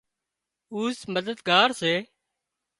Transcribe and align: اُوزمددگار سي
اُوزمددگار 0.73 1.69
سي 1.79 1.93